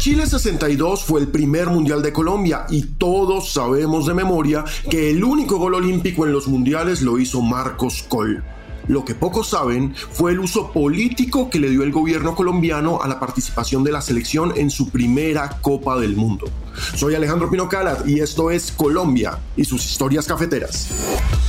[0.00, 5.22] Chile 62 fue el primer mundial de Colombia y todos sabemos de memoria que el
[5.22, 8.42] único gol olímpico en los mundiales lo hizo Marcos Col.
[8.88, 13.08] Lo que pocos saben fue el uso político que le dio el gobierno colombiano a
[13.08, 16.46] la participación de la selección en su primera Copa del Mundo.
[16.94, 20.88] Soy Alejandro Pino Calat y esto es Colombia y sus historias cafeteras.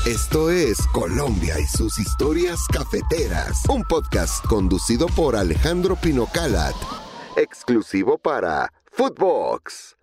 [0.06, 6.76] Esto es Colombia y sus historias cafeteras, un podcast conducido por Alejandro Pino Calat
[7.36, 9.96] exclusivo para Footbox.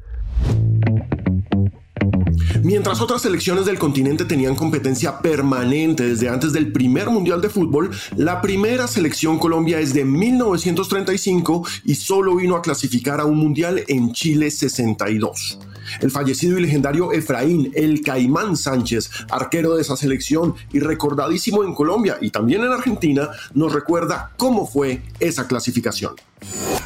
[2.63, 7.91] Mientras otras selecciones del continente tenían competencia permanente desde antes del primer Mundial de Fútbol,
[8.17, 13.85] la primera selección Colombia es de 1935 y solo vino a clasificar a un Mundial
[13.89, 15.59] en Chile 62.
[16.01, 21.75] El fallecido y legendario Efraín El Caimán Sánchez, arquero de esa selección y recordadísimo en
[21.75, 26.15] Colombia y también en Argentina, nos recuerda cómo fue esa clasificación.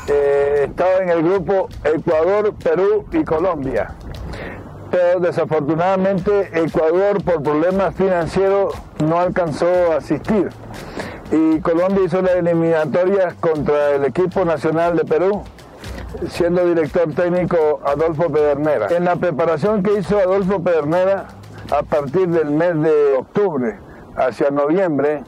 [0.09, 3.95] Eh, estaba en el grupo Ecuador, Perú y Colombia.
[4.91, 10.51] Pero desafortunadamente Ecuador por problemas financieros no alcanzó a asistir.
[11.31, 15.43] Y Colombia hizo las eliminatorias contra el equipo nacional de Perú
[16.29, 18.89] siendo director técnico Adolfo Pedernera.
[18.91, 21.29] En la preparación que hizo Adolfo Pedernera
[21.71, 23.79] a partir del mes de octubre
[24.17, 25.25] hacia noviembre,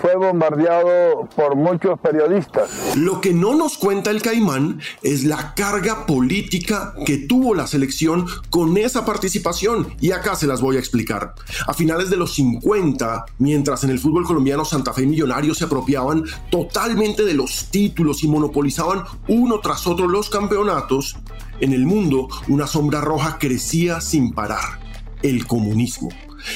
[0.00, 2.96] fue bombardeado por muchos periodistas.
[2.96, 8.26] Lo que no nos cuenta el Caimán es la carga política que tuvo la selección
[8.50, 11.34] con esa participación y acá se las voy a explicar.
[11.66, 15.64] A finales de los 50, mientras en el fútbol colombiano Santa Fe y Millonarios se
[15.64, 21.16] apropiaban totalmente de los títulos y monopolizaban uno tras otro los campeonatos,
[21.60, 24.80] en el mundo una sombra roja crecía sin parar,
[25.22, 26.10] el comunismo.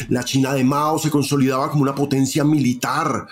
[0.08, 3.26] La China de Mao se consolidaba como una potencia militar.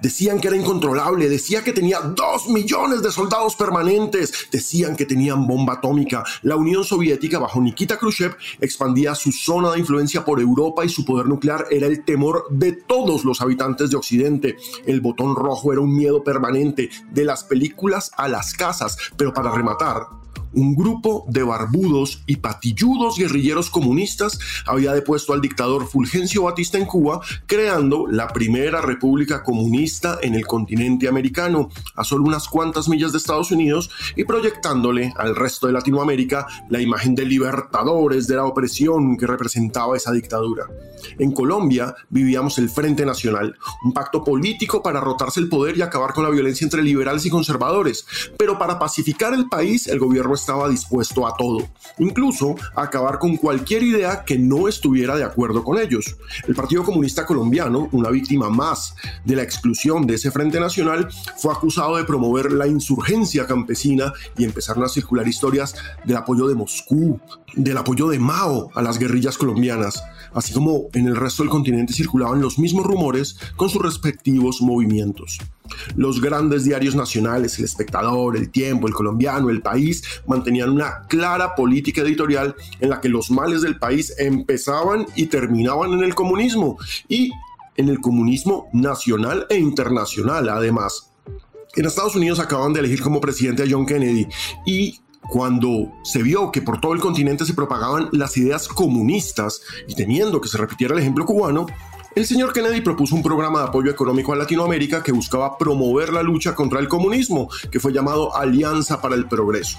[0.00, 5.46] Decían que era incontrolable, decía que tenía dos millones de soldados permanentes, decían que tenían
[5.46, 6.24] bomba atómica.
[6.42, 11.04] La Unión Soviética, bajo Nikita Khrushchev, expandía su zona de influencia por Europa y su
[11.04, 14.56] poder nuclear era el temor de todos los habitantes de Occidente.
[14.86, 19.52] El botón rojo era un miedo permanente, de las películas a las casas, pero para
[19.52, 20.06] rematar,
[20.52, 26.86] un grupo de barbudos y patilludos guerrilleros comunistas había depuesto al dictador Fulgencio Batista en
[26.86, 33.12] Cuba, creando la primera república comunista en el continente americano, a solo unas cuantas millas
[33.12, 38.44] de Estados Unidos, y proyectándole al resto de Latinoamérica la imagen de libertadores de la
[38.44, 40.66] opresión que representaba esa dictadura.
[41.18, 46.12] En Colombia vivíamos el Frente Nacional, un pacto político para rotarse el poder y acabar
[46.12, 48.06] con la violencia entre liberales y conservadores,
[48.36, 51.68] pero para pacificar el país el gobierno estaba dispuesto a todo,
[51.98, 56.16] incluso a acabar con cualquier idea que no estuviera de acuerdo con ellos.
[56.46, 61.08] El Partido Comunista Colombiano, una víctima más de la exclusión de ese Frente Nacional,
[61.38, 65.74] fue acusado de promover la insurgencia campesina y empezaron a circular historias
[66.04, 67.20] del apoyo de Moscú,
[67.54, 70.02] del apoyo de Mao a las guerrillas colombianas,
[70.34, 75.38] así como en el resto del continente circulaban los mismos rumores con sus respectivos movimientos.
[75.96, 81.54] Los grandes diarios nacionales, El Espectador, El Tiempo, El Colombiano, El País, mantenían una clara
[81.54, 86.78] política editorial en la que los males del país empezaban y terminaban en el comunismo
[87.08, 87.30] y
[87.76, 91.12] en el comunismo nacional e internacional además.
[91.76, 94.26] En Estados Unidos acaban de elegir como presidente a John Kennedy
[94.66, 99.94] y cuando se vio que por todo el continente se propagaban las ideas comunistas y
[99.94, 101.66] teniendo que se repitiera el ejemplo cubano,
[102.14, 106.22] el señor Kennedy propuso un programa de apoyo económico a Latinoamérica que buscaba promover la
[106.22, 109.78] lucha contra el comunismo, que fue llamado Alianza para el Progreso.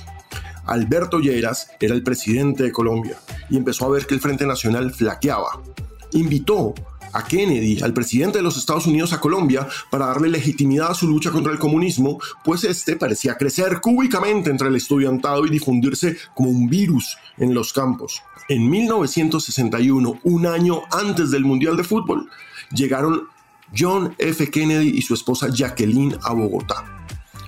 [0.66, 3.18] Alberto Lleras era el presidente de Colombia
[3.50, 5.62] y empezó a ver que el Frente Nacional flaqueaba.
[6.14, 6.74] Invitó
[7.14, 11.08] a Kennedy, al presidente de los Estados Unidos, a Colombia para darle legitimidad a su
[11.08, 16.50] lucha contra el comunismo, pues este parecía crecer cúbicamente entre el estudiantado y difundirse como
[16.50, 18.22] un virus en los campos.
[18.50, 22.30] En 1961, un año antes del Mundial de Fútbol,
[22.72, 23.24] llegaron
[23.78, 24.50] John F.
[24.50, 27.01] Kennedy y su esposa Jacqueline a Bogotá.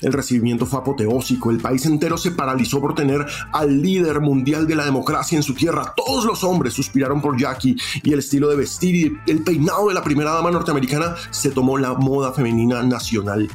[0.03, 4.75] El recibimiento fue apoteósico, el país entero se paralizó por tener al líder mundial de
[4.75, 5.93] la democracia en su tierra.
[5.95, 9.93] Todos los hombres suspiraron por Jackie y el estilo de vestir y el peinado de
[9.93, 13.49] la primera dama norteamericana se tomó la moda femenina nacional.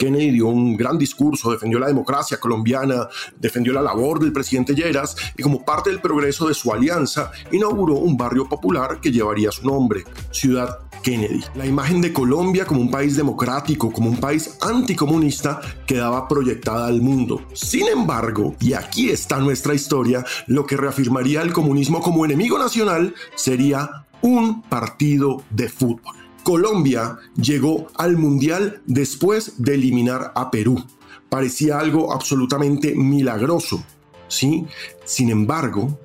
[0.00, 3.06] Kennedy dio un gran discurso, defendió la democracia colombiana,
[3.38, 7.96] defendió la labor del presidente Lleras y como parte del progreso de su alianza inauguró
[7.96, 11.44] un barrio popular que llevaría su nombre, Ciudad Kennedy.
[11.54, 17.02] La imagen de Colombia como un país democrático, como un país anticomunista, quedaba proyectada al
[17.02, 17.42] mundo.
[17.52, 23.14] Sin embargo, y aquí está nuestra historia, lo que reafirmaría el comunismo como enemigo nacional
[23.34, 26.19] sería un partido de fútbol.
[26.50, 30.84] Colombia llegó al Mundial después de eliminar a Perú.
[31.28, 33.84] Parecía algo absolutamente milagroso,
[34.26, 34.66] ¿sí?
[35.04, 35.96] Sin embargo,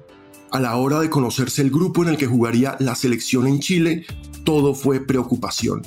[0.52, 4.06] a la hora de conocerse el grupo en el que jugaría la selección en Chile,
[4.44, 5.82] todo fue preocupación.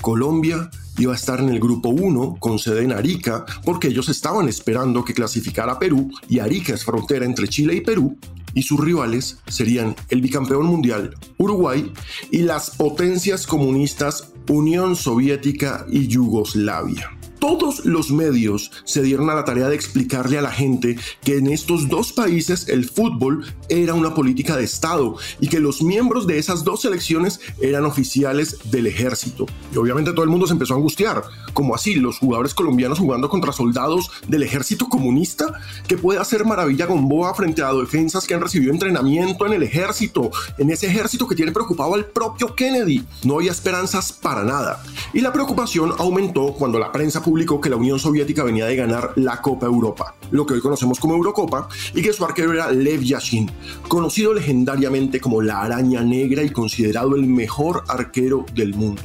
[0.00, 4.48] Colombia iba a estar en el grupo 1 con sede en Arica porque ellos estaban
[4.48, 8.16] esperando que clasificara Perú y Arica es frontera entre Chile y Perú
[8.54, 11.92] y sus rivales serían el bicampeón mundial Uruguay
[12.30, 17.10] y las potencias comunistas Unión Soviética y Yugoslavia
[17.46, 21.48] todos los medios se dieron a la tarea de explicarle a la gente que en
[21.48, 26.38] estos dos países el fútbol era una política de Estado y que los miembros de
[26.38, 29.44] esas dos selecciones eran oficiales del ejército.
[29.74, 33.28] Y obviamente todo el mundo se empezó a angustiar, como así los jugadores colombianos jugando
[33.28, 38.32] contra soldados del ejército comunista, que puede hacer maravilla con boa frente a defensas que
[38.32, 43.04] han recibido entrenamiento en el ejército, en ese ejército que tiene preocupado al propio Kennedy.
[43.22, 44.82] No había esperanzas para nada.
[45.12, 49.12] Y la preocupación aumentó cuando la prensa publicó que la Unión Soviética venía de ganar
[49.16, 53.02] la Copa Europa, lo que hoy conocemos como Eurocopa, y que su arquero era Lev
[53.02, 53.50] Yashin,
[53.88, 59.02] conocido legendariamente como la araña negra y considerado el mejor arquero del mundo.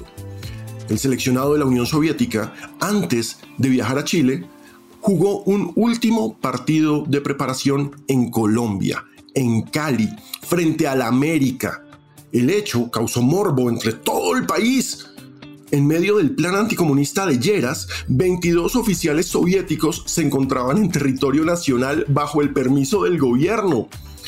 [0.89, 4.45] El seleccionado de la Unión Soviética, antes de viajar a Chile,
[5.01, 10.09] jugó un último partido de preparación en Colombia, en Cali,
[10.41, 11.83] frente a la América.
[12.31, 15.07] El hecho causó morbo entre todo el país,
[15.71, 22.06] en medio del plan anticomunista de Lleras, 22 oficiales soviéticos se encontraban en territorio nacional
[22.07, 23.88] bajo el permiso del gobierno.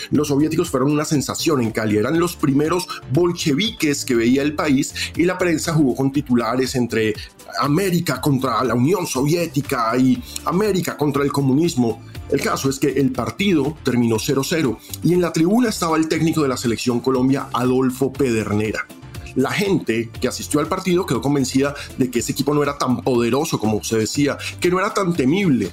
[0.10, 4.94] Los soviéticos fueron una sensación en Cali, eran los primeros bolcheviques que veía el país
[5.16, 7.14] y la prensa jugó con titulares entre
[7.60, 12.02] América contra la Unión Soviética y América contra el comunismo.
[12.30, 16.42] El caso es que el partido terminó 0-0 y en la tribuna estaba el técnico
[16.42, 18.88] de la selección Colombia, Adolfo Pedernera.
[19.36, 23.02] La gente que asistió al partido quedó convencida de que ese equipo no era tan
[23.02, 25.72] poderoso como se decía, que no era tan temible.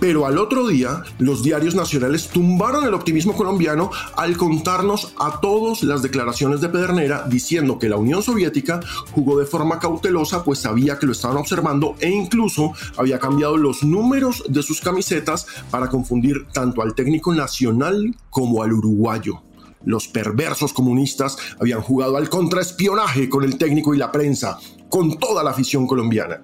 [0.00, 5.82] Pero al otro día, los diarios nacionales tumbaron el optimismo colombiano al contarnos a todos
[5.82, 8.80] las declaraciones de Pedernera diciendo que la Unión Soviética
[9.10, 13.82] jugó de forma cautelosa pues sabía que lo estaban observando e incluso había cambiado los
[13.82, 19.42] números de sus camisetas para confundir tanto al técnico nacional como al uruguayo
[19.84, 24.58] los perversos comunistas habían jugado al contraespionaje con el técnico y la prensa,
[24.88, 26.40] con toda la afición colombiana.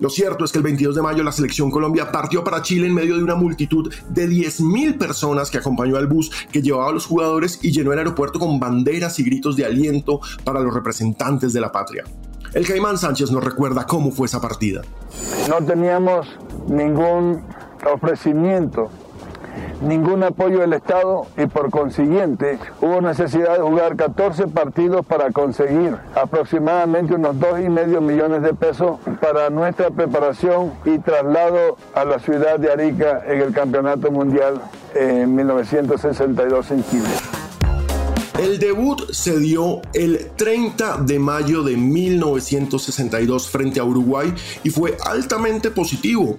[0.00, 2.94] Lo cierto es que el 22 de mayo la selección Colombia partió para Chile en
[2.94, 7.06] medio de una multitud de 10.000 personas que acompañó al bus que llevaba a los
[7.06, 11.60] jugadores y llenó el aeropuerto con banderas y gritos de aliento para los representantes de
[11.60, 12.04] la patria.
[12.54, 14.82] El Caimán Sánchez nos recuerda cómo fue esa partida.
[15.48, 16.26] No teníamos
[16.68, 17.42] ningún
[17.84, 18.90] ofrecimiento
[19.80, 25.96] ningún apoyo del Estado y por consiguiente hubo necesidad de jugar 14 partidos para conseguir
[26.14, 32.72] aproximadamente unos 2,5 millones de pesos para nuestra preparación y traslado a la ciudad de
[32.72, 34.60] Arica en el Campeonato Mundial
[34.94, 37.08] en 1962 en Chile.
[38.38, 44.94] El debut se dio el 30 de mayo de 1962 frente a Uruguay y fue
[45.06, 46.38] altamente positivo.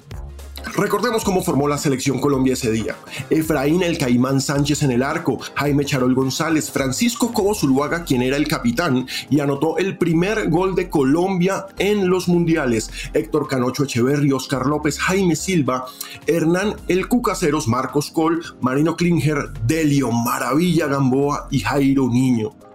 [0.77, 2.95] Recordemos cómo formó la selección Colombia ese día.
[3.31, 8.38] Efraín El Caimán Sánchez en el arco, Jaime Charol González, Francisco Cobo Zuluaga, quien era
[8.38, 12.91] el capitán y anotó el primer gol de Colombia en los mundiales.
[13.15, 15.88] Héctor Canocho Echeverri, Oscar López, Jaime Silva,
[16.27, 22.66] Hernán El Cucaseros, Marcos Col, Marino Klinger, Delio Maravilla Gamboa y Jairo Niño.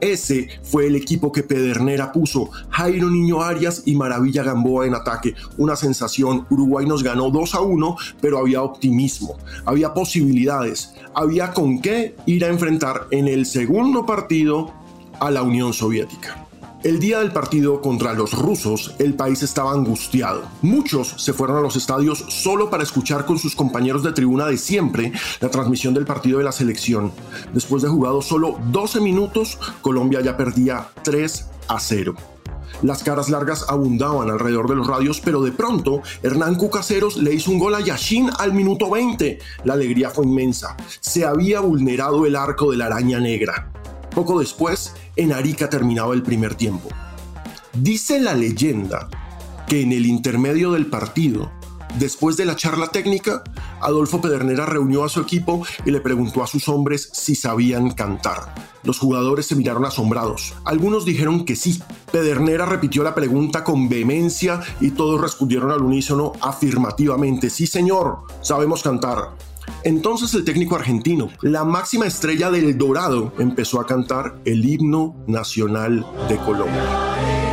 [0.00, 2.50] Ese fue el equipo que Pedernera puso.
[2.70, 5.34] Jairo Niño Arias y Maravilla Gamboa en ataque.
[5.56, 6.46] Una sensación.
[6.50, 9.36] Uruguay nos ganó 2 a 1, pero había optimismo.
[9.64, 10.94] Había posibilidades.
[11.14, 14.72] Había con qué ir a enfrentar en el segundo partido
[15.20, 16.45] a la Unión Soviética.
[16.82, 20.42] El día del partido contra los rusos, el país estaba angustiado.
[20.62, 24.58] Muchos se fueron a los estadios solo para escuchar con sus compañeros de tribuna de
[24.58, 27.12] siempre la transmisión del partido de la selección.
[27.52, 32.14] Después de jugado solo 12 minutos, Colombia ya perdía 3 a 0.
[32.82, 37.50] Las caras largas abundaban alrededor de los radios, pero de pronto Hernán Cucaseros le hizo
[37.50, 39.38] un gol a Yashin al minuto 20.
[39.64, 40.76] La alegría fue inmensa.
[41.00, 43.72] Se había vulnerado el arco de la araña negra.
[44.16, 46.88] Poco después, en Arica terminaba el primer tiempo.
[47.74, 49.10] Dice la leyenda
[49.68, 51.52] que en el intermedio del partido,
[51.98, 53.44] después de la charla técnica,
[53.82, 58.54] Adolfo Pedernera reunió a su equipo y le preguntó a sus hombres si sabían cantar.
[58.84, 60.54] Los jugadores se miraron asombrados.
[60.64, 61.82] Algunos dijeron que sí.
[62.10, 67.50] Pedernera repitió la pregunta con vehemencia y todos respondieron al unísono afirmativamente.
[67.50, 69.36] Sí, señor, sabemos cantar.
[69.86, 76.04] Entonces el técnico argentino, la máxima estrella del Dorado, empezó a cantar el himno nacional
[76.28, 77.45] de Colombia.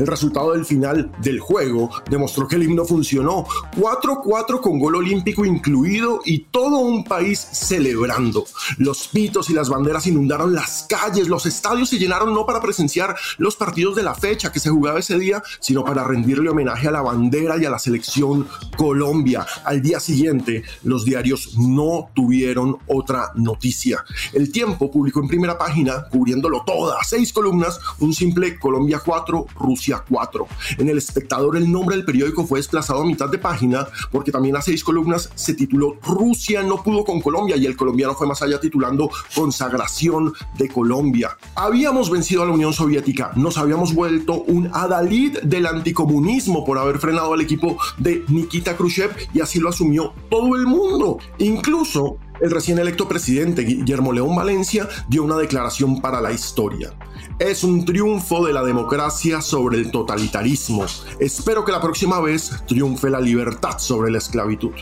[0.00, 3.44] El resultado del final del juego demostró que el himno funcionó.
[3.76, 8.46] 4-4 con gol olímpico incluido y todo un país celebrando.
[8.78, 13.14] Los pitos y las banderas inundaron las calles, los estadios se llenaron no para presenciar
[13.36, 16.92] los partidos de la fecha que se jugaba ese día, sino para rendirle homenaje a
[16.92, 19.46] la bandera y a la selección Colombia.
[19.64, 24.02] Al día siguiente, los diarios no tuvieron otra noticia.
[24.32, 29.89] El tiempo publicó en primera página, cubriéndolo toda, seis columnas, un simple Colombia 4, Rusia
[29.98, 30.46] 4.
[30.78, 34.56] En el espectador el nombre del periódico fue desplazado a mitad de página porque también
[34.56, 38.42] a seis columnas se tituló Rusia no pudo con Colombia y el colombiano fue más
[38.42, 41.36] allá titulando Consagración de Colombia.
[41.54, 46.98] Habíamos vencido a la Unión Soviética, nos habíamos vuelto un adalid del anticomunismo por haber
[46.98, 51.18] frenado al equipo de Nikita Khrushchev y así lo asumió todo el mundo.
[51.38, 56.92] Incluso el recién electo presidente Guillermo León Valencia dio una declaración para la historia.
[57.38, 60.84] Es un triunfo de la democracia sobre el totalitarismo.
[61.18, 64.72] Espero que la próxima vez triunfe la libertad sobre la esclavitud.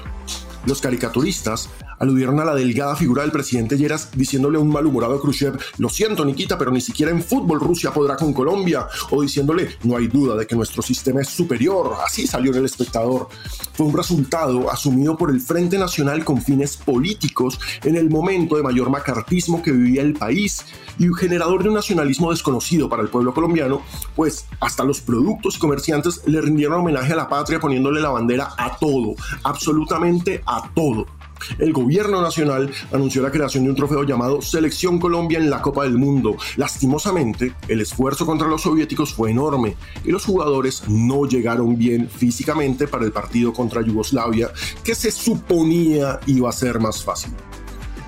[0.69, 5.59] Los caricaturistas aludieron a la delgada figura del presidente Lleras diciéndole a un malhumorado Khrushchev,
[5.79, 9.97] lo siento Nikita, pero ni siquiera en fútbol Rusia podrá con Colombia, o diciéndole, no
[9.97, 13.29] hay duda de que nuestro sistema es superior, así salió en el espectador.
[13.73, 18.63] Fue un resultado asumido por el Frente Nacional con fines políticos en el momento de
[18.63, 20.67] mayor macartismo que vivía el país
[20.99, 23.81] y generador de un nacionalismo desconocido para el pueblo colombiano,
[24.15, 28.53] pues hasta los productos y comerciantes le rindieron homenaje a la patria poniéndole la bandera
[28.59, 31.07] a todo, absolutamente a todo.
[31.59, 35.85] El gobierno nacional anunció la creación de un trofeo llamado Selección Colombia en la Copa
[35.85, 36.37] del Mundo.
[36.57, 42.89] Lastimosamente, el esfuerzo contra los soviéticos fue enorme y los jugadores no llegaron bien físicamente
[42.89, 44.51] para el partido contra Yugoslavia,
[44.85, 47.33] que se suponía iba a ser más fácil.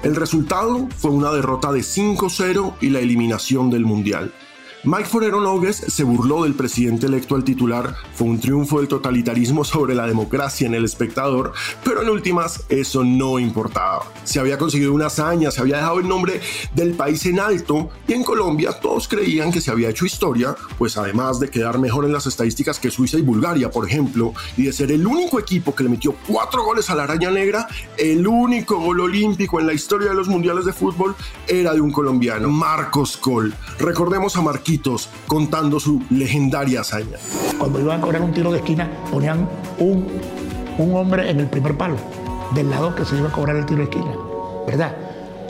[0.03, 4.33] El resultado fue una derrota de 5-0 y la eliminación del Mundial.
[4.83, 9.63] Mike Forero Nogues se burló del presidente electo al titular, fue un triunfo del totalitarismo
[9.63, 11.53] sobre la democracia en el espectador,
[11.85, 14.11] pero en últimas eso no importaba.
[14.25, 16.41] Se había conseguido una hazaña, se había dejado el nombre
[16.75, 20.97] del país en alto y en Colombia todos creían que se había hecho historia, pues
[20.97, 24.73] además de quedar mejor en las estadísticas que Suiza y Bulgaria, por ejemplo, y de
[24.73, 27.69] ser el único equipo que le metió cuatro goles a la araña negra,
[27.99, 31.15] el único gol olímpico en la historia de los mundiales de fútbol
[31.47, 33.53] era de un colombiano, Marcos Col.
[33.79, 34.70] Recordemos a Marquinhos
[35.27, 37.17] contando su legendaria hazaña.
[37.59, 39.49] Cuando iban a correr un tiro de esquina, ponían
[39.79, 40.07] un,
[40.79, 41.97] un hombre en el primer palo,
[42.55, 44.13] del lado que se iba a cobrar el tiro de esquina,
[44.67, 44.93] ¿verdad?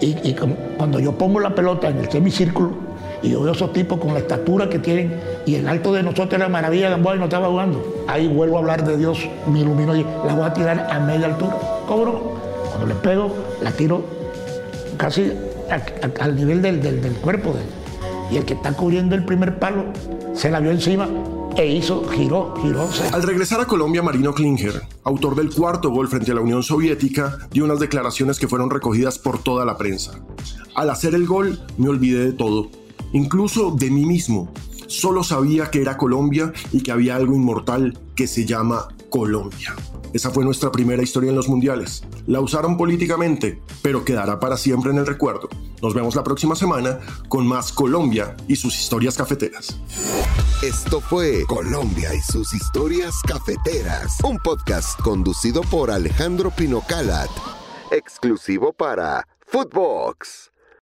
[0.01, 0.35] Y,
[0.79, 2.71] cuando yo pongo la pelota en el semicírculo,
[3.23, 6.33] y yo veo esos tipos con la estatura que tienen y el alto de nosotros
[6.33, 7.85] era maravilla, Gamboa y no estaba jugando.
[8.09, 11.27] Ahí vuelvo a hablar de Dios, me iluminó y la voy a tirar a media
[11.27, 11.55] altura.
[11.87, 12.39] Cobro,
[12.71, 14.03] cuando le pego, la tiro
[14.97, 15.33] casi
[16.19, 17.61] al nivel del, del, del cuerpo de,
[18.31, 19.85] y el que está cubriendo el primer palo
[20.35, 21.09] se la vio encima
[21.57, 22.89] e hizo, giró, giró.
[23.13, 27.39] Al regresar a Colombia, Marino Klinger, autor del cuarto gol frente a la Unión Soviética,
[27.51, 30.21] dio unas declaraciones que fueron recogidas por toda la prensa.
[30.75, 32.71] Al hacer el gol, me olvidé de todo,
[33.13, 34.53] incluso de mí mismo.
[34.87, 39.75] Solo sabía que era Colombia y que había algo inmortal que se llama Colombia.
[40.13, 42.03] Esa fue nuestra primera historia en los mundiales.
[42.27, 45.49] La usaron políticamente, pero quedará para siempre en el recuerdo.
[45.83, 49.79] Nos vemos la próxima semana con más Colombia y sus historias cafeteras.
[50.63, 57.31] Esto fue Colombia y sus historias cafeteras, un podcast conducido por Alejandro Pinocalat,
[57.91, 60.51] exclusivo para Footbox.